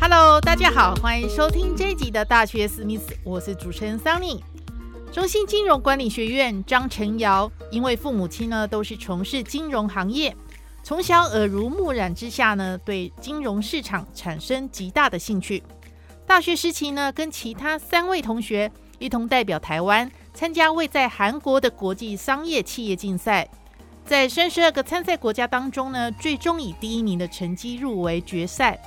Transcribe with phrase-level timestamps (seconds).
[0.00, 4.42] Hello，大家好，欢迎收听这一集的大学史密斯，我是主持人桑尼。
[5.12, 10.36] 中信金融管理学院张晨瑶，因为父母亲呢都是从事金融行业，
[10.82, 15.62] 从小耳濡目染之下呢，对金融市场产生极大的兴趣。
[16.26, 23.48] 大学时期呢，跟其他三位同学一同代表台湾参加位在韩国的国际商业企业竞赛，
[24.04, 28.78] 在三十二个参赛国家当中呢，最终以第一名的成绩入围决赛。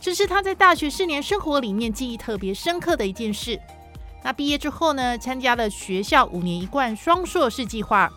[0.00, 3.60] 这是他在大学四年生活里面记忆特别深刻的一件事。
[4.22, 8.10] 那毕业之后呢，参加了学校五年一贯双硕士计划。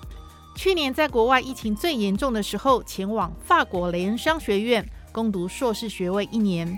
[0.56, 6.78] 去年在国外疫情最严重的时候，前往法国雷恩商学院攻读硕士学位一年。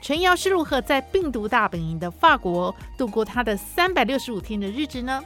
[0.00, 5.22] 陈瑶是如何在病毒大本营的法国度过他的三百六十五天的日子呢？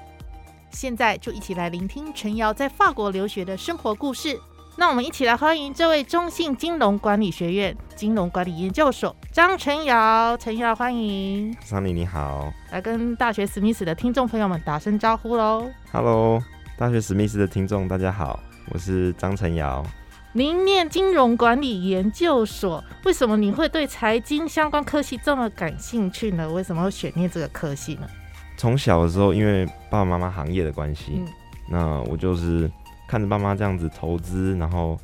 [0.77, 4.39] 现在就一起来聆听陈瑶在法国留学的生活故事。
[4.77, 11.57] 那我们一起来欢迎这位中信金融管理学院金融管理研究所张晨瑶，陈瑶欢迎。
[11.63, 15.67] 桑尼你好，来跟大学史密斯的听众朋友们打声招呼喽。
[15.91, 16.43] Hello，
[16.77, 18.39] 大学史密斯的听众大家好，
[18.69, 19.83] 我是张晨瑶。
[20.35, 26.47] 您念金融管理研究所，为什么你会对财经相关科系这么感兴趣呢？
[26.53, 28.07] 为什么会选念这个科系呢？
[28.57, 31.23] 从小的时候，因为爸爸妈妈行业的关系，
[31.69, 32.71] 那我就是。
[33.09, 34.99] 看着爸妈这样子投资，然后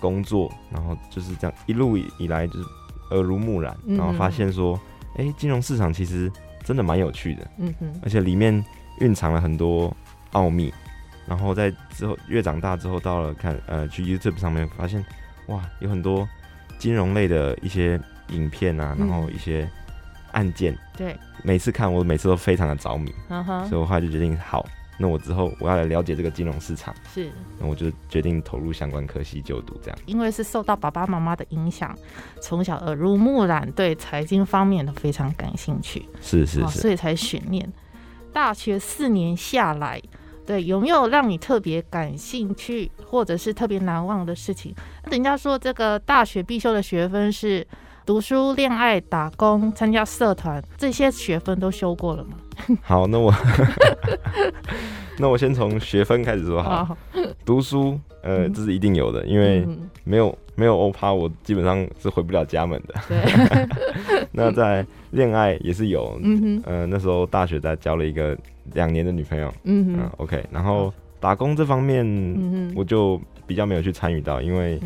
[0.00, 2.64] 工作，然后就是这样一路以来就是
[3.10, 4.80] 耳濡目染，然后发现说，
[5.18, 6.32] 哎，金融市场其实
[6.64, 8.64] 真的蛮有趣的，嗯哼，而且里面
[9.00, 9.94] 蕴藏了很多
[10.30, 10.72] 奥秘。
[11.26, 15.04] 然后在之后越长大之后，到了看呃去 YouTube 上面发现，
[15.48, 16.26] 哇，有很多
[16.78, 19.70] 金融类的一些影片啊，然后一些
[20.32, 23.12] 案件，对，每次看我每次都非常的着迷，
[23.68, 24.66] 所以我后来就决定好。
[24.98, 29.98] 那我之后我要来了解这个金融市场，是，那我就决定投入相关科系就读，这样。
[30.06, 31.96] 因为是受到爸爸妈妈的影响，
[32.40, 37.72] 从小耳濡目染，对财经方面都非常感兴趣，是是是，所以才选念。
[38.32, 40.00] 大学四年下来，
[40.46, 44.72] 对，有没有让你特别感兴趣，或者是特别难忘的事情？
[45.10, 47.66] 人家说这个大学必修的学分是
[48.04, 52.30] 读书、恋爱、打工、参加社团，这些学分都修过了吗？
[52.82, 53.32] 好，那我
[55.18, 56.96] 那我先从学分开始说好。
[57.44, 59.66] 读书，呃，这是一定有的，因为
[60.04, 62.94] 没有没有欧趴，我基本上是回不了家门的。
[63.08, 68.36] 对 那在恋爱也是有，嗯呃，那时候大学在交了一个
[68.74, 70.44] 两年的女朋友，嗯哼，OK。
[70.50, 74.80] 然后打工这方面，我就比较没有去参与到，因为。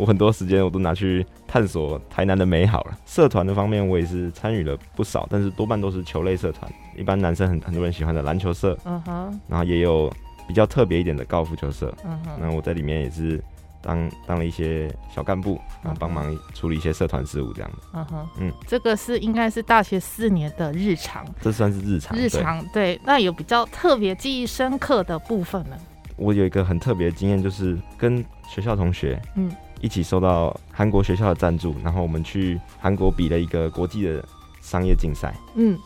[0.00, 2.98] 我很多时间我都拿去探索台南的美好了。
[3.04, 6.72] 社团的方面，我也是参与了不少，但是多半都是球类社团。
[6.96, 10.10] 一般男生很很多人喜欢的篮球社，嗯哼，然后也有
[10.48, 12.38] 比较特别一点的高尔夫球社，嗯哼。
[12.40, 13.44] 那我在里面也是
[13.82, 17.76] 当当了一些小干部，然后帮忙处理一些社团事务这样子。
[17.92, 22.16] 嗯哼，嗯，这个是应该是大学四年的日常，这算是日常。
[22.16, 25.76] 日常对，那有比较特别记忆深刻的部分呢？
[26.16, 29.52] 我有一个很特别的经验，就是跟学校同学，嗯。
[29.80, 34.24] 一起受到韩国学校的赞助，然后我们去韩国比了一个国际的
[34.60, 35.34] 商业竞赛。
[35.54, 35.78] 嗯，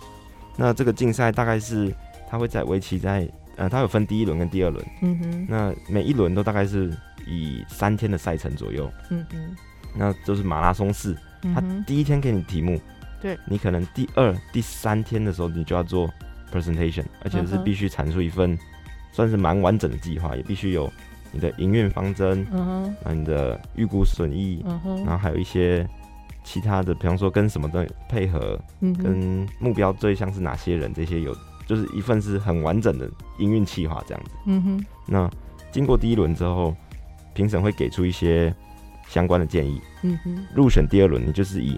[0.57, 1.95] 那这个竞赛大概是
[2.29, 4.85] 它会在为期在呃，它有分第一轮跟第二轮。
[5.01, 6.93] 嗯哼，那每一轮都大概是
[7.27, 8.91] 以三天的赛程左右。
[9.11, 9.57] 嗯哼，
[9.95, 11.17] 那就是马拉松式。
[11.55, 12.81] 他第一天给你题目，
[13.21, 16.11] 对你可能第二、第三天的时候你就要做
[16.51, 18.59] presentation，而且是必须阐述一份
[19.13, 20.91] 算是蛮完整的计划，也必须有。
[21.35, 25.85] 你的营运方针，嗯哼，那你的预估损益，嗯哼，然后还有一些
[26.45, 31.37] 其他的，比方说跟什么的配合，嗯，跟目标对象是哪些人，这些有，
[31.67, 34.87] 就是一份是很完整的营运计划这样子，嗯哼。
[35.07, 35.29] 那
[35.73, 36.73] 经过第一轮之后，
[37.35, 38.55] 评审会给出一些
[39.09, 40.47] 相关的建议，嗯哼。
[40.55, 41.77] 入选第二轮，你就是以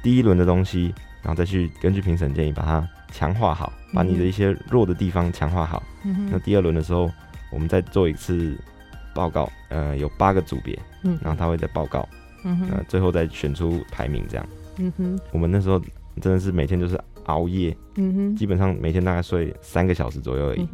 [0.00, 5.82] 第一轮的东西，然后再去根据评审建议把它强化好，把你的一些弱的地方强化好。
[6.04, 6.28] 嗯哼。
[6.30, 7.10] 那第二轮的时候，
[7.50, 8.56] 我们再做一次。
[9.14, 12.08] 报告，呃，有八个组别，嗯，然后他会再报告，
[12.44, 14.46] 嗯哼，呃，最后再选出排名这样，
[14.78, 15.80] 嗯哼，我们那时候
[16.20, 20.68] 真的是每天就是熬夜，嗯哼，基本上每天大概睡三个小时左右而已，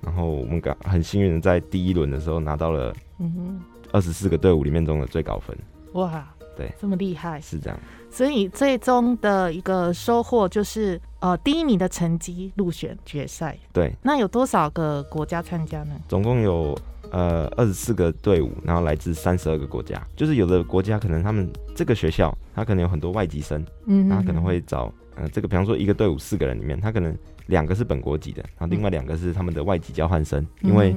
[0.00, 3.60] 然后我们刚很幸运的在第一轮的时候拿到了，嗯哼，
[3.92, 5.56] 二十四个队伍里面中的最高分。
[5.92, 6.26] 哇，
[6.56, 7.78] 对，这么厉害，是这样。
[8.10, 13.56] 所以最终的一个收获就是，呃，第一名的成绩入选决赛。
[13.72, 15.94] 对，那有多少个国家参加呢？
[16.08, 16.78] 总共有
[17.14, 20.04] 呃二十四个队伍，然后来自三十二个国家。
[20.16, 27.16] 就是有的国家可能他们这个学校，他可能有很多外籍生，嗯，他可能会找呃这个，比方说一个队伍四个人里面，他可能
[27.46, 30.96] 两个是本国籍的，然后另外两个是他们的外籍交换生，因为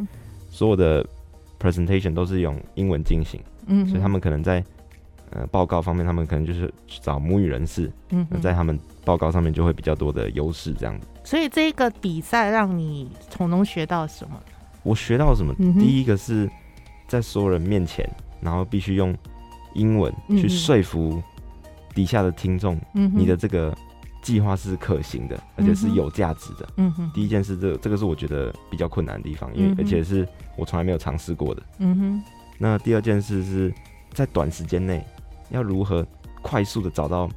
[0.49, 1.05] 所有的
[1.59, 4.63] presentation 都是用英文进行，嗯，所以他们可能在。
[5.31, 11.05] 呃，报告方面，他们可能就是找母语人士，嗯，在他们报告上面就会比较多的优势，这样子。
[11.21, 14.41] 所以这个比赛让你从中学到什么？
[14.83, 15.53] 我学到什么？
[15.79, 16.49] 第一个是
[17.07, 18.09] 在所有人面前，
[18.41, 19.15] 然后必须用
[19.73, 21.21] 英文去说服
[21.93, 23.75] 底下的听众，你的这个
[24.21, 26.67] 计划是可行的，而且是有价值的。
[26.77, 27.11] 嗯哼。
[27.13, 31.63] 第一件事，这这个是我觉得比较困难的地方，因为而且是我从来没有尝试过的。
[31.79, 32.23] 嗯哼。
[32.57, 33.73] 那第二件事是
[34.13, 35.03] 在短时间内。
[35.49, 36.05] 要如何
[36.41, 37.29] 快速的找到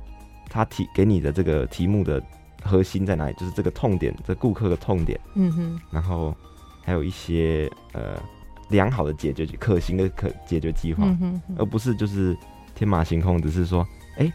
[0.48, 2.20] 他提给你的这个题目的
[2.60, 3.34] 核心在哪里？
[3.34, 5.16] 就是这个痛点，这顾客的痛点。
[5.36, 5.80] 嗯哼。
[5.92, 6.34] 然后
[6.90, 8.20] 还有一些呃
[8.68, 11.04] 良好的解决可行的可解决计划，
[11.56, 12.36] 而不是就是
[12.74, 14.28] 天马行空，只是说哎，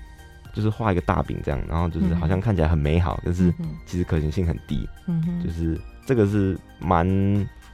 [0.53, 3.53] 就是画一个大饼这样，然后就是好像看起来很美好，但是
[3.85, 4.87] 其实可行性很低。
[5.07, 5.43] 嗯哼。
[5.43, 7.05] 就是这个是蛮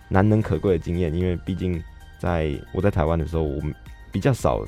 [0.10, 1.80] 难能可贵的经验，因为毕竟
[2.18, 3.72] 在我在台湾的时候，我们
[4.12, 4.66] 比较少。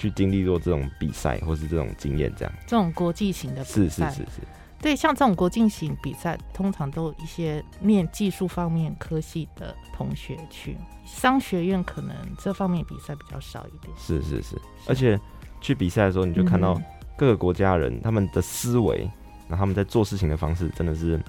[0.00, 4.40] 去经历过这种比赛，或是这种经验，这样这种国际型的比赛，是是是是，
[4.80, 13.92] 对，像这种国际型比赛，通常都有一些念技术方面科系的同学去，商学院可能这方面比赛比较少一点。
[13.98, 15.18] 是是是，而且
[15.60, 16.80] 去比赛的时候，你就看到
[17.16, 19.10] 各个国家人他们的思维，
[19.48, 21.20] 然后他们在做事情的方式真的是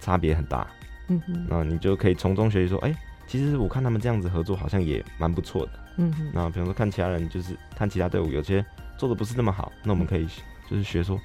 [0.00, 0.66] 差别很大。
[1.08, 2.92] 嗯哼，那你就可以从中学习说，哎，
[3.28, 5.72] 其实我看他们这样子合作好像也蛮不错的。
[5.98, 8.64] 嗯哼，那比方说看其他人，就是看其他队伍有些
[8.98, 10.26] 做的不是那么好，那我们可以
[10.68, 11.20] 就是学说，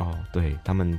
[0.00, 0.98] 哦，对他们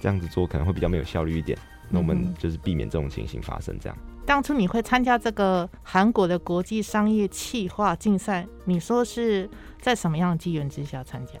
[0.00, 1.58] 这样子做可能会比较没有效率一点，
[1.90, 3.76] 那我们就是避免这种情形发生。
[3.80, 9.50] 这样，当初你会参加这个韩国的国际商业企划竞赛，你说是
[9.80, 11.32] 在什么样的机缘之下参加？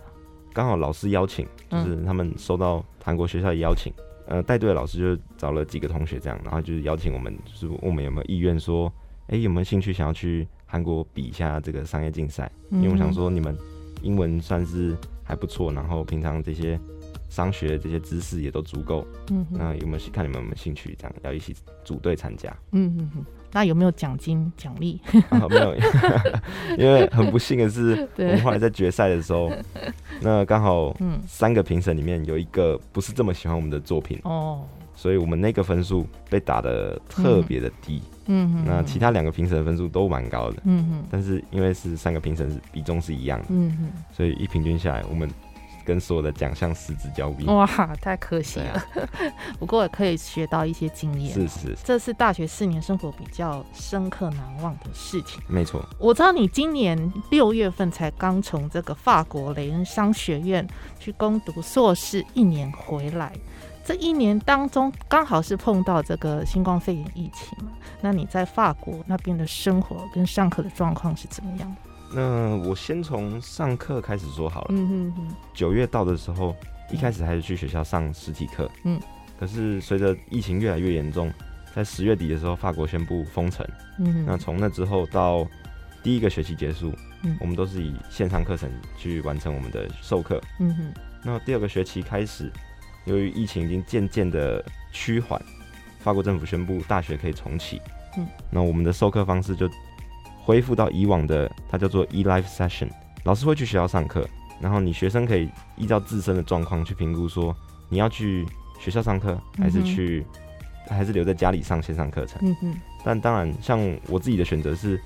[0.52, 3.92] 刚好老师邀请，就是他们收到韩国学校的邀请，
[4.26, 8.92] 呃，带队的老师就找了几个同学这样，然后就是邀请我们，就是问我们有没有意愿说，
[9.28, 10.48] 哎，有没有兴趣想要去。
[10.64, 13.54] 韩国比一下这个商业竞赛，因为我想说你们
[14.00, 16.80] 英文算是还不错，然后平常这些
[17.32, 19.06] 商学这些知识也都足够。
[19.30, 22.54] 嗯，那有没有看你们有没有兴趣，这样要一起组队参加？
[22.72, 23.24] 嗯嗯嗯。
[23.54, 25.00] 那有没有奖金奖励？
[25.48, 25.74] 没有，
[26.78, 29.50] 因为很不幸的是，我们后来在决赛的时候，
[30.20, 30.94] 那刚好
[31.26, 34.62] 三个评审里面有一个不是这么喜欢我们的作品哦。
[34.94, 45.28] 所以我们那个分数被打的特别的低，嗯，那其他两个评审的分数都蛮高的，嗯哼，但是因为是三个评审是比重是一样的，嗯哼，所以一平均下来，我们
[45.84, 47.66] 跟所有的奖项失之交臂，哇，
[48.00, 48.84] 太可惜了。
[49.58, 55.40] 不过也可以学到一些经验，是是，这是大学四年生活比较深刻难忘的事情。
[55.46, 60.66] 没错，我知道你今年六月份才刚从这个法国雷恩商学院
[60.98, 63.32] 去攻读硕士，一年回来。
[63.84, 67.72] 这一年当中，刚好是碰到这个新冠肺炎疫情嘛？
[68.00, 71.76] 那你在法国那边的生活跟上课的状况是怎么样的？
[72.14, 74.68] 那我先从上课开始说好了。
[74.70, 75.36] 嗯哼哼。
[75.54, 76.54] 九月到的时候，
[76.90, 78.70] 一开始还是去学校上实体课。
[78.84, 79.00] 嗯。
[79.38, 81.32] 可是随着疫情越来越严重，
[81.74, 83.66] 在十月底的时候，法国宣布封城。
[83.98, 84.24] 嗯。
[84.26, 85.46] 那从那之后到
[86.02, 86.92] 第一个学期结束，
[87.22, 90.40] 嗯，我们都是以线上课程去完成我们的授课。
[90.60, 90.94] 嗯哼。
[91.24, 92.50] 那第二个学期开始。
[93.04, 95.42] 由于疫情已经渐渐的趋缓，
[95.98, 97.80] 法国政府宣布大学可以重启。
[98.16, 99.68] 嗯，那我们的授课方式就
[100.44, 102.88] 恢复到以往的，它叫做 e-life session。
[103.24, 104.28] 老师会去学校上课，
[104.60, 107.56] 然后你学生可以依照自身的状况去评估，说
[107.88, 108.44] 你要去
[108.80, 110.26] 学校上课，还是去，
[110.88, 112.40] 还是留在家里上线上课程。
[112.42, 112.74] 嗯嗯。
[113.04, 114.96] 但当然，像我自己的选择是，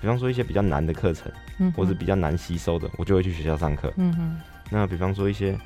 [0.00, 3.92] 比方说一些比较难的课程，嗯，或者比较难吸收的，我就会去学校上课。
[3.96, 4.40] 嗯哼。
[4.70, 5.56] 那比方说一些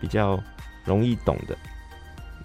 [0.00, 0.42] 比较
[0.84, 1.56] 容易懂的，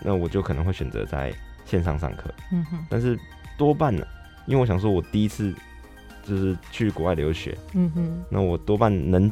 [0.01, 1.33] 那我就可能会选择在
[1.65, 2.33] 线上上课。
[2.51, 3.17] 嗯哼，但是
[3.57, 4.05] 多半呢，
[4.45, 5.53] 因为我想说，我第一次
[6.27, 7.57] 就是去国外留学。
[7.73, 9.31] 嗯哼，那我多半能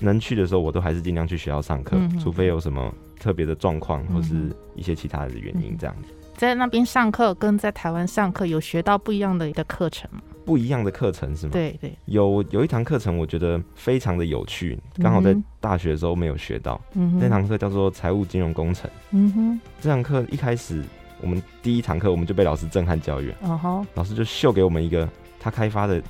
[0.00, 4.34] 能去的时候，我都还是尽量去学校上课，除非有什么特别的状况或是
[4.74, 6.12] 一些其他的原因这样子。
[6.36, 10.20] 在那边上课跟在台湾上课有学到不一样的一个课程吗？
[10.44, 11.52] 不一样的课程是吗？
[11.52, 16.78] 对对，有有一堂课程我觉得非常的有趣，刚好在大学的时候没有学到。
[16.92, 18.90] 那堂课叫做财务金融工程。
[19.12, 20.82] 嗯哼，这堂课一开始
[21.22, 23.32] 我们第一堂课我们就被老师震撼教育。
[23.42, 25.08] 哦吼，老师就秀给我们一个
[25.38, 26.02] 他开发的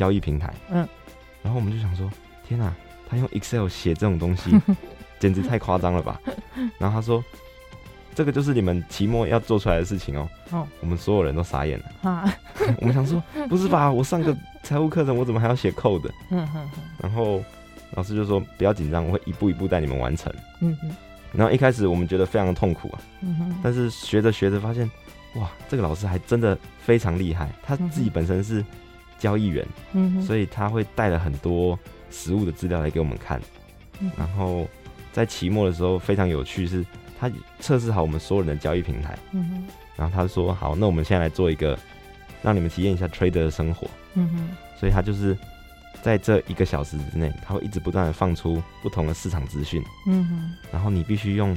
[0.00, 0.50] 交易平台。
[0.70, 0.88] 嗯，
[1.42, 2.10] 然后我们就想说，
[2.48, 2.74] 天哪，
[3.06, 4.58] 他用 Excel 写这种东西，
[5.20, 6.18] 简直太夸张了吧？
[6.78, 7.22] 然后他说，
[8.14, 10.26] 这个就是你们期末要做出来的事情哦。
[10.52, 12.10] 哦，我们所有人都傻眼了。
[12.10, 12.34] 啊，
[12.80, 13.92] 我们想说，不是吧？
[13.92, 16.10] 我上个财务课程，我怎么还要写 code？
[16.98, 17.44] 然后
[17.90, 20.32] 老师就说，不要紧张，我会一步一步带你们完成。
[21.32, 23.00] 然后一开始我们觉得非常的痛苦啊。
[23.20, 23.60] 嗯哼。
[23.62, 24.90] 但是学着学着发现。
[25.34, 28.64] 哇，这个老师还真的非常厉害，他自己本身是
[29.20, 31.78] 交易员，嗯，所以他会带了很多
[32.10, 33.40] 实物的资料来给我们看，
[34.16, 34.66] 然后
[35.12, 36.84] 在期末的时候非常有趣，是
[37.20, 41.78] 他测试好我们所有人的交易平台，嗯然后他说好，那我们现在来做一个
[42.42, 44.48] 让你们体验一下 trader 的生活，嗯哼，
[44.80, 45.36] 所以他就是
[46.02, 51.56] 在这一个小时之内，他会一直不断的放出不同的市场资讯，嗯哼，然后你必须用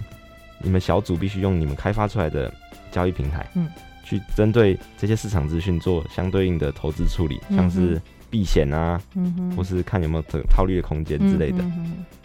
[0.59, 2.53] 你们小组必须用你们开发出来的。
[2.91, 3.67] 交易平台，嗯，
[4.03, 9.01] 去针对这些市场资讯做相对应的投资处理，像是避险啊，
[9.55, 11.63] 或是看有没有套套利的空间之类的。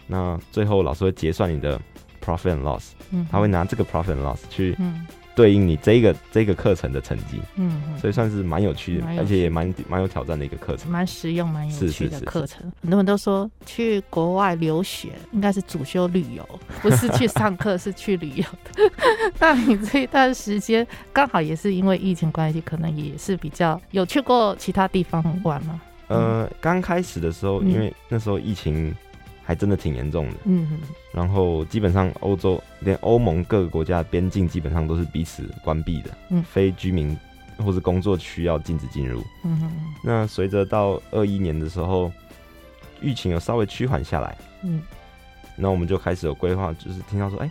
[0.07, 1.79] 那最后老师会结算你的
[2.23, 5.05] profit and loss，嗯，他会拿这个 profit and loss 去，嗯。
[5.39, 12.69] 对应你这个这个课程的成绩，嗯，所以算是蛮有趣的，而且也蛮蛮有挑战的一个课程，蛮实用、蛮有趣的课程。
[12.81, 16.45] 很多人都说去国外留学应该是主修旅游，
[16.81, 18.91] 不是去上课，是去旅游的。
[19.39, 25.79] 那你这一段时间刚好也是因为疫情关系，可能也是比较有去过其他地方玩吗？
[26.09, 28.93] 呃，刚开始的时候，因为那时候疫情。
[29.49, 30.79] 还真的挺严重的，嗯，
[31.11, 37.17] 然后基本上欧洲连欧盟各个国家的边境基本上都是彼此关闭的，嗯，非居民
[37.57, 39.71] 或是工作需要禁止进入，嗯哼，
[40.03, 42.11] 那随着到二一年的时候，
[43.01, 44.83] 疫情有稍微趋缓下来，嗯，
[45.55, 47.49] 那我们就开始有规划，就是听到说，哎，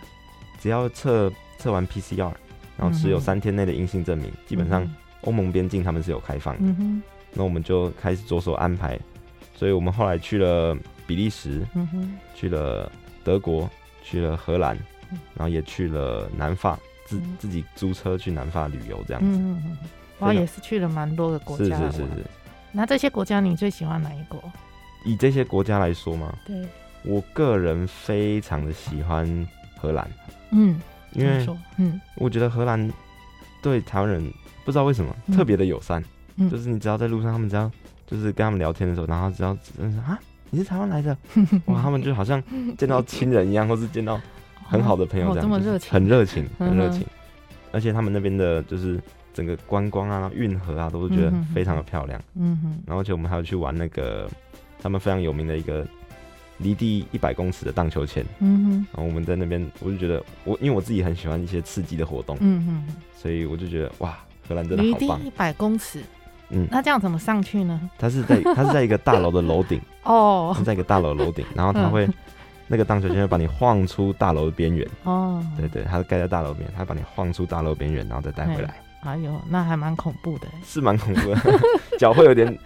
[0.57, 2.31] 只要测测完 PCR，
[2.77, 4.89] 然后持有三天内的阴性证明，基本上
[5.23, 7.03] 欧盟边境他们是有开放的，嗯哼，
[7.33, 8.97] 那我们就开始着手安排，
[9.53, 10.77] 所以我们后来去了。
[11.09, 12.91] 比利时，嗯哼，去了
[13.23, 13.67] 德国，
[14.03, 14.77] 去了荷兰，
[15.33, 19.39] 然后也去了南法，自自己租车去南法旅游这样子。
[19.39, 19.77] 嗯嗯
[20.19, 21.63] 我也是去了蛮多的国家。
[21.63, 22.25] 是是是是。
[22.71, 24.39] 那这些国家你最喜欢哪一国？
[25.03, 26.31] 以这些国家来说吗？
[26.45, 26.63] 对。
[27.03, 29.47] 我个人非常的喜欢
[29.77, 30.07] 荷兰。
[30.51, 30.79] 嗯。
[31.13, 31.47] 因为，
[31.77, 32.93] 嗯，我觉得荷兰
[33.63, 34.31] 对台湾人
[34.63, 36.03] 不知道为什么特别的友善。
[36.35, 36.47] 嗯。
[36.51, 37.71] 就是你只要在路上，他们只要
[38.05, 40.19] 就是跟他们聊天的时候，然后只要认识啊。
[40.51, 41.15] 你是台湾来的
[41.65, 41.81] 哇？
[41.81, 42.41] 他们就好像
[42.77, 44.19] 见到亲人一样，或是见到
[44.63, 45.63] 很好的朋友这样，很
[46.05, 47.05] 热情，很热情。
[47.71, 48.99] 而且他们那边的就是
[49.33, 52.19] 整个观光啊、运河啊，都是觉得非常的漂亮。
[52.35, 52.81] 嗯哼。
[52.85, 54.27] 然后，而且我们还要去玩那个
[54.81, 55.85] 他们非常有名的一个
[56.57, 58.25] 离地一百公尺的荡秋千。
[58.39, 58.71] 嗯哼。
[58.91, 62.37] 然后我们在那边，我就觉得我因为我自己很喜欢一些刺激的活动。
[62.39, 62.93] 嗯哼。
[63.15, 65.19] 所以我就觉得哇，荷兰真的好棒。
[65.19, 66.01] 离地一百公尺。
[66.49, 67.79] 嗯，那这样怎么上去呢？
[67.97, 69.79] 它是在 它是在一个大楼的楼顶。
[70.03, 72.07] 哦，在一个大楼楼顶，然后它会
[72.67, 74.87] 那个荡秋千会把你晃出大楼的边缘。
[75.03, 78.73] 哦，对对，它是盖在大楼边，它把你晃出大楼边缘，然后再带回来。
[79.01, 81.39] 哎呦，那还蛮恐怖的，是蛮恐怖的，
[81.97, 82.57] 脚会有点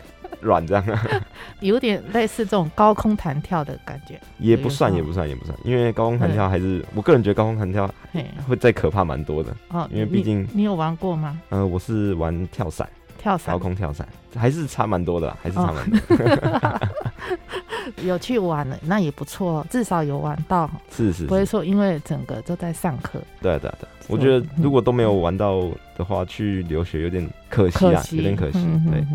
[0.41, 1.03] 软这样，啊
[1.61, 7.87] 有点类似这种高空弹跳的感觉，也不算也不算也不算，因为高空弹跳还是我个人觉得高空弹跳
[8.47, 11.39] 会再可怕蛮多的哦，因为毕竟你有玩过吗？
[11.49, 12.89] 呃，我是玩跳伞。
[13.23, 15.99] 跳伞，高空跳伞，还是差蛮多的，还是差蛮多。
[18.03, 20.69] 有去玩了，那也不错，至少有玩到。
[20.91, 23.21] 是是，不会说因为整个都在上课。
[23.41, 25.61] 对对对，我觉得如果都没有玩到
[25.97, 28.59] 的话，去留学有点可惜啊，有点可惜。
[28.91, 29.05] 对，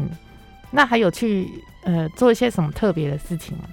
[0.71, 1.47] 那还有去
[1.83, 3.65] 呃做一些什么特别的事情吗？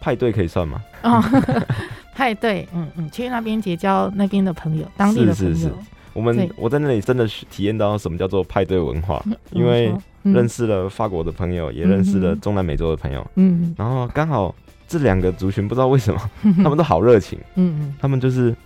[0.00, 0.82] 派对可以算吗？
[1.02, 1.22] 哦，
[2.12, 5.70] 派对，嗯嗯，去那边结交那边的朋友，当地的朋友。
[6.16, 13.24] 我们我在那里真的体验到什么叫做派对文化，因为认识了法国的朋友，也认识了中南美洲的朋友。
[13.34, 14.54] 嗯，然后刚好
[14.88, 16.30] 这两个族群不知道为什么
[16.64, 17.38] 他们都好热情。
[17.56, 18.56] 嗯嗯，他们就是，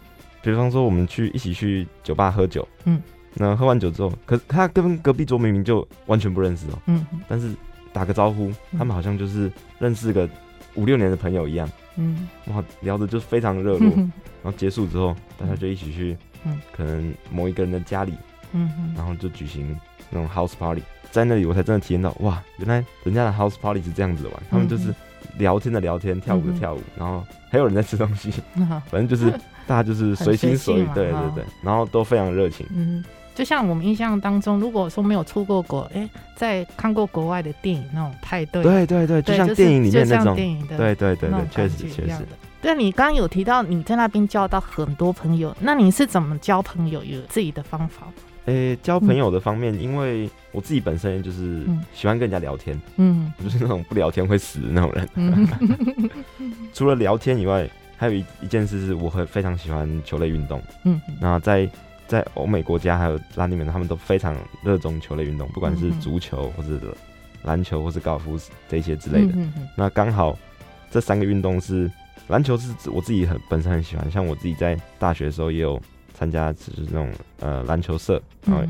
[0.42, 2.66] 比方说我们去一起去酒吧喝酒。
[2.84, 3.02] 嗯，
[3.34, 6.78] 那喝完酒之后，可是他跟隔壁桌明明就完全不认识哦。
[6.86, 7.52] 嗯，但是
[7.92, 10.28] 打个招呼，他们好像就是认识个
[10.76, 11.68] 五六年的朋友一样。
[11.96, 13.90] 嗯，哇，聊的就非常热络。
[14.42, 16.16] 然后结束之后，大家就一起去。
[16.44, 18.14] 嗯，可能某一个人的家里，
[18.52, 19.78] 嗯，然后就举行
[20.08, 24.94] 那种 house party，在那里我才真的体验到，哇，原来人家的 house party 是这样子玩，他们就是
[25.38, 28.32] 聊天的聊天，跳舞的跳舞，然后还有人在吃东西，
[28.90, 29.30] 反正就是
[29.66, 32.66] 大家就是随心所欲，对对对，然后都非常热情。
[32.74, 33.04] 嗯，
[33.34, 42.26] 就像我们印象当中，如果说没有出过国，哎，在看过国外的电影那种派对，对对对，就像电影里面那种电影的，对对对对，确实确实。
[42.62, 47.02] 对，你刚刚有提到你在那边交到很多朋友，那你是怎么交朋友？
[47.02, 48.06] 有自己的方法？
[48.46, 51.64] 诶，交朋友的方面，因为我自己本身就是
[51.94, 55.08] 喜欢跟人家聊天，嗯，就是那种不聊天会死的那种人。
[56.72, 60.60] 除了聊天以外，还有一一件事是，我很非常喜欢球类运动。
[60.84, 61.68] 嗯，那在
[62.06, 66.96] 在欧美国家还有拉丁美他们都非常热衷球类运动，不管是足球或者
[67.44, 68.38] 篮球或是高尔夫
[68.68, 69.34] 这些之类的。
[69.76, 70.36] 那刚好
[70.90, 71.90] 这三个运动是
[72.30, 75.80] 篮球是我自己很本身很喜欢，像我自己在大学的时候也有。
[76.12, 78.62] 参加就是那种呃篮球社，然后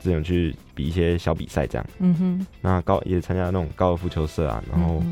[0.00, 1.86] 这种去比一些小比赛这样。
[1.98, 2.46] 嗯哼。
[2.62, 5.02] 那高也参加那种高尔夫球社啊，然后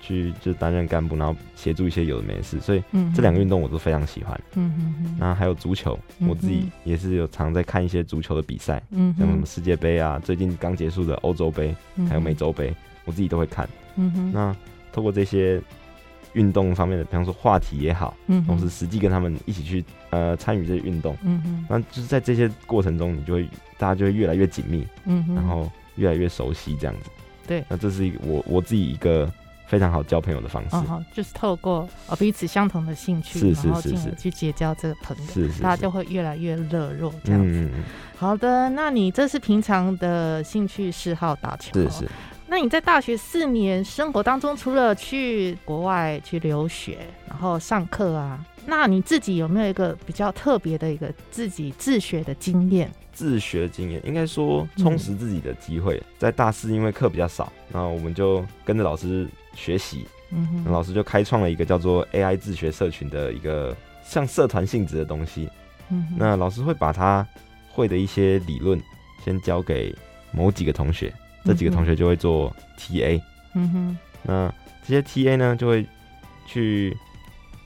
[0.00, 2.60] 去就担任干部，然后协助一些有的没事。
[2.60, 2.80] 所以
[3.12, 4.40] 这两个运动我都非常喜欢。
[4.54, 5.16] 嗯哼。
[5.18, 11.74] 那还有足球，我自己也是有常在看一些足球的比赛，嗯，像什么世界杯啊，最近刚结束的欧洲杯，
[12.08, 12.72] 还有美洲杯，
[13.04, 13.68] 我自己都会看。
[13.96, 14.30] 嗯哼。
[14.32, 14.56] 那
[14.92, 15.60] 透过这些。
[16.34, 23.48] 运动方面的，比方说话题也好，嗯，同时实际跟他们一起去呃参与这些运动，嗯哼，那就是在这些过程中，你就会
[23.78, 27.10] 大家就会越来越紧密，嗯哼，然后越来越熟悉这样子，
[27.46, 29.32] 对，那这是一个我我自己一个
[29.66, 30.76] 非常好交朋友的方式，
[31.14, 37.70] 就是透过呃彼此相同的兴趣，是是是是，去结交这个朋友，是是，大家就会越来越热络这样子。
[38.16, 42.08] 好的，那你这是平常的兴趣嗜好打球，是是。
[42.46, 46.98] 那你在大学四年生活当中，除了去国外去留学，
[47.28, 52.90] 然后上课啊，那你自己有没有一个比较特别的一个自己自学的经验？
[53.12, 63.74] 自学经验应该说充实自己的机会，在大四因为课比较少，然后我们就跟着老师学习，嗯哼，老师就开创了一个叫做 AI 自学社群的一个
[64.04, 65.48] 像社团性质的东西，
[65.90, 67.26] 嗯，那老师会把他
[67.70, 68.80] 会的一些理论
[69.24, 69.94] 先交给
[70.30, 71.12] 某几个同学。
[71.44, 73.20] 这几个同学就会做 TA，
[73.54, 75.86] 嗯哼，那这些 TA 呢就会
[76.46, 76.96] 去，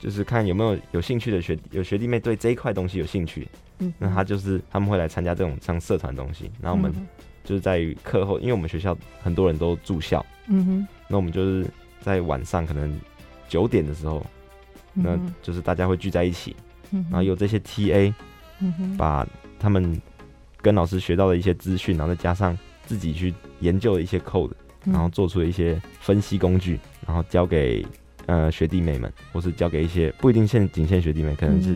[0.01, 6.93] 就是看有没有有兴趣的学有学弟妹对这一块东西有兴趣，嗯，那他就是他们会来参加这种像社团东西，然后我们
[7.45, 11.65] 就是在课后，因为我们学校很多人都住校，嗯哼，那我们就是
[12.01, 12.99] 在晚上可能
[13.47, 14.25] 九点的时候，
[14.93, 16.53] 那就是大家会聚在一起，
[16.91, 18.13] 然后有这些 TA，
[18.59, 19.25] 嗯哼，把
[19.57, 20.01] 他们
[20.61, 22.57] 跟老师学到的一些资讯，然后再加上。
[22.85, 24.51] 自己去研究了一些 code，
[24.85, 27.85] 然后做出了一些分析工具，然后交给
[28.25, 31.75] 呃学弟妹们，或是交给一些不一定限仅限学弟妹，可能是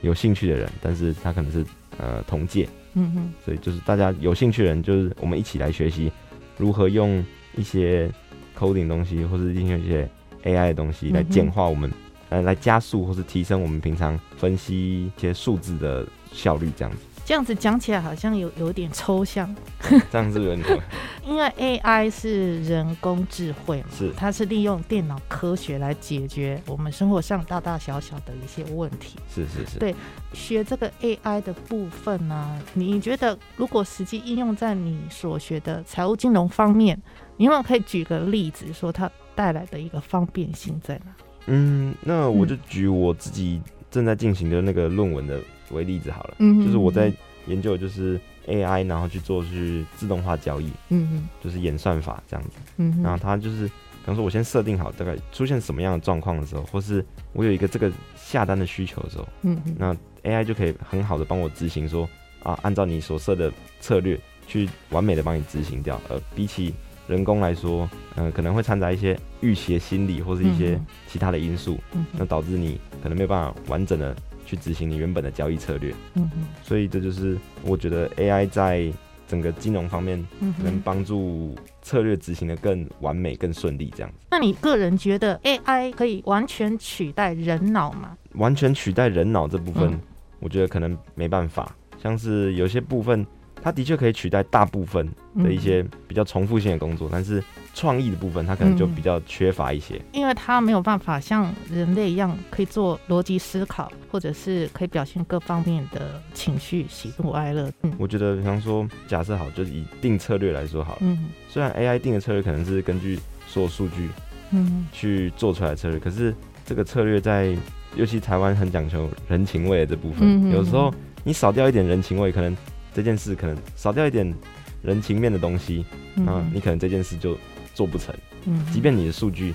[0.00, 1.64] 有兴趣的人，但是他可能是
[1.98, 6.10] 呃同届，嗯哼，所以就是大家有兴趣的人，就是我们一起来学习
[6.58, 7.24] 如何用
[7.56, 8.10] 一些
[8.58, 10.08] coding 东西，或是用一些
[10.44, 11.90] AI 的东西来简化我们，
[12.28, 16.98] 呃，来加速或是提升我们平常分析一些数字的效率，这样子。
[17.24, 19.54] 这样子讲起来好像有有点抽象，
[20.10, 20.80] 这样子有点。
[21.24, 29.16] 因为 AI 是人工智慧嘛，是它是利用电脑科学来解决我们生活上大大小小的一些问题。
[29.32, 29.78] 是是是。
[29.78, 29.94] 对，
[30.32, 37.00] 学这个 AI 的部分呢，你觉得如果实际应用在你所学的财务金融方面，
[37.36, 41.12] 你有没有可以举个例子，说它带来的一个方便性在哪？
[41.46, 45.40] 嗯，那我就举我自己正在进行的那个论文的。
[45.72, 47.12] 为例子好了，嗯，就是我在
[47.46, 59.96] 研究就是 AI，然后去做去自动化交易，嗯嗯，就是演算法这样子，嗯，然后它就是，比方说我先设定好大概出现什么样的状况的时候，或是我有一个这个下单的需求的时候，嗯嗯，那
[60.30, 62.08] AI 就可以很好的帮我执行说
[62.42, 66.72] 啊，按照你所设的策略去完美的帮你执行掉，呃比起
[67.08, 74.14] 人工来说，嗯，可能会掺杂一些预期的心理或是一些其他的因素，嗯，那导致你可能没有办法完整的。
[74.52, 78.92] 去执行你原本的交易策略，嗯哼，所以这就是我觉得 AI 在
[79.26, 80.22] 整个金融方面
[80.62, 84.18] 能帮助策略执行的更完美、更顺利这样子。
[84.30, 88.14] 那你个人觉得 AI 可以完全取代人脑吗？
[88.34, 89.98] 完全取代人脑这部分，
[90.38, 91.74] 我觉得可能没办法。
[92.02, 93.26] 像是有些部分。
[93.64, 97.40] 它的确可以取代大部分的一些比较重复性的工作，但是
[97.74, 107.70] 创意的部分它可能就比较缺乏一些，因为它没有办法像人类一样可以做逻辑思考，或者是可以表现各方面的情绪，喜怒哀乐。
[107.82, 110.98] 嗯，我觉得，比方说，假设好，就是以定策略来说好了。
[111.02, 114.08] 嗯，虽然 AI 定的策略可能是根据所有数据，
[114.50, 117.56] 嗯，去做出来的策略，可是这个策略在，
[117.96, 120.92] 尤其台湾很讲求人情味的这部分，有时候
[121.24, 122.56] 你少掉一点人情味，可能。
[122.94, 124.34] 这件事可能少掉一点
[124.82, 125.82] 人情面的东西，
[126.26, 127.34] 啊，你可能这件事就
[127.74, 128.14] 做不成。
[128.46, 129.54] 嗯，即便你的数据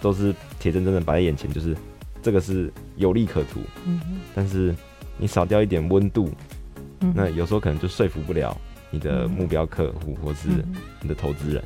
[0.00, 1.76] 都是铁铮铮的摆在眼前，就是
[2.22, 3.60] 这个是有利可图。
[3.86, 4.00] 嗯
[4.34, 4.74] 但是
[5.16, 6.30] 你少掉一点温度，
[7.14, 8.56] 那有时候可能就说服不了
[8.90, 10.48] 你的目标客户或是
[11.00, 11.62] 你的投资人。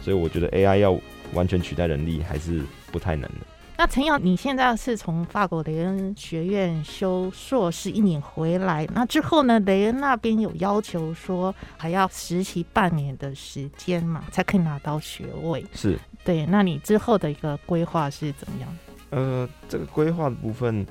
[0.00, 0.98] 所以我觉得 AI 要
[1.34, 3.46] 完全取代人力还是不太能的。
[3.80, 9.58] 那陈瑶，你现在是从法国雷恩学院修硕士一年回来，那之后呢？
[9.60, 15.64] 雷恩那边有要求说还要实习半年的时间嘛，才可以拿到学位。
[15.72, 16.44] 是，对。
[16.44, 18.68] 那你之后的一个规划是怎么样？
[19.08, 20.86] 呃，这个规划的部分，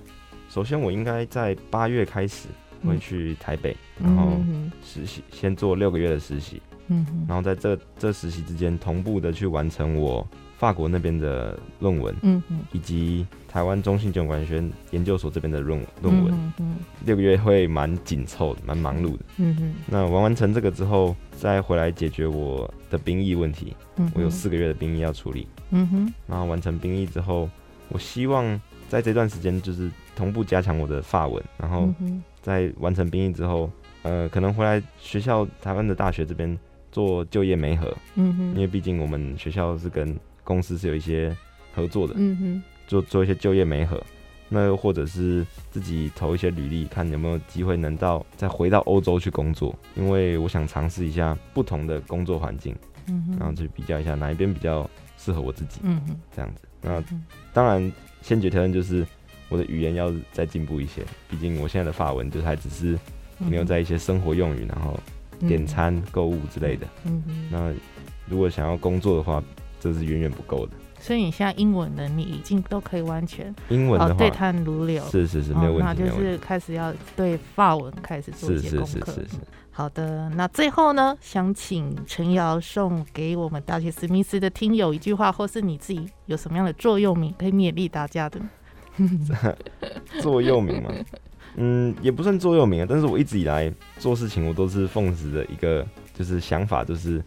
[0.50, 2.48] 首先我应该在八月开始
[2.84, 4.32] 会去台北，然后
[4.84, 10.28] 实习，先做六个月的实习，嗯，然后在这这实习之间同步的去完成我。
[10.60, 16.76] 法国那边的论文，嗯嗯，以及台湾中信金融管理学院研究所这边的论论文，嗯嗯，
[17.06, 19.76] 六个月会蛮紧凑的，蛮忙碌的，嗯嗯。
[19.88, 26.14] 那完完成这个之后，再回来解决我的兵役问题，嗯，我有四个月的兵役要处理，嗯哼。
[26.28, 27.50] 然后完成兵役之后，
[27.88, 31.88] 我希望在这段时间就是同步加强我的法文，然后
[32.42, 33.72] 在完成兵役之后，
[34.04, 36.60] 呃，可能回来学校台湾的大学这边
[36.92, 41.36] 做就业媒合，嗯哼，因为毕竟我们学校是跟公司是有一些
[41.74, 44.02] 合作的，嗯哼，做做一些就业媒合，
[44.48, 52.76] 那又或者是自己投一些履历，看有没有机会能到再回到欧洲去工作，因为我想尝试一下不同的工作环境，
[53.08, 56.62] 嗯哼，然后去比较一下哪一边比较适合我自己，嗯哼，这样子。
[56.82, 57.04] 那
[57.54, 59.06] 当然，先决条件就是
[59.50, 62.98] 我的语言要再进步一些，毕竟我现在的法文就还只是
[63.38, 64.98] 停留在一些生活用语，然后
[65.48, 67.48] 点餐、购物之类的，嗯哼。
[67.52, 67.74] 那
[68.28, 69.44] 如果想要工作的话，
[69.80, 79.12] 这是远远不够的，所以你现在英文能力已经都可以完全英文的话对谈如流，是是是没有问题，那就是开始要对法文开始做一些功课。
[79.12, 79.38] 是是是是。
[79.72, 88.42] 好的，那最后呢，想请陈瑶送给我们大学史密斯的听友一句话，或是你自己有什么样的座右铭可以勉励大家的？
[90.22, 90.90] 座右铭嘛？
[91.56, 97.24] 嗯，也不算座右铭啊，但是我一直以来做事情，我都是奉持的一个就是想法，就是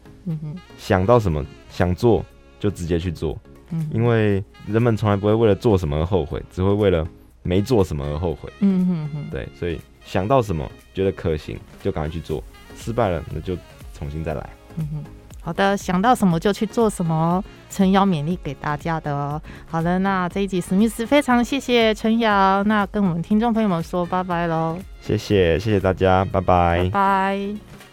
[0.78, 2.24] 想到什么想做。
[2.62, 3.36] 就直接去做，
[3.70, 7.04] 嗯，因为人们从来不会为了做什么而后悔，只会为了
[7.42, 12.40] 没做什么而后悔，嗯哼哼，对，所以想到什么觉得可行就赶快去做，
[12.76, 13.58] 失败了那就
[13.92, 15.04] 重新再来，嗯哼，
[15.42, 19.42] 好的，想到什么就去做什么，陈瑶勉励给大家的哦。
[19.68, 27.38] 好的，那这一集史密斯非常谢谢陈瑶，那跟我们听众朋友们说拜拜喽，谢谢谢谢大家，拜拜拜。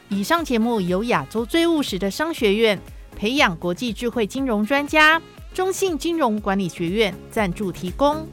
[0.09, 2.79] 以上节目由亚洲最务实的商学院。
[3.15, 5.21] 培养国际智慧金融专家，
[5.53, 8.25] 中信金融管理学院赞助提供。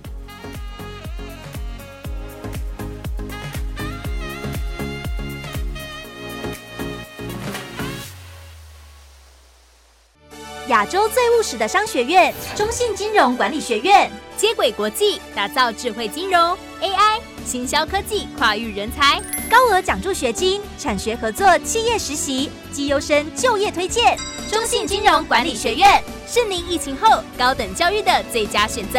[10.68, 16.40] 亚洲最务实的商学院——中信金融管理学院，接轨国际，打造智慧金融、
[16.81, 24.16] AI、行销科技跨域人才，高额奖助学金，产学合作，企业实习，绩优生就业推荐。
[24.50, 28.98] 中信金融管理学院是您疫情后高等教育的最佳选择。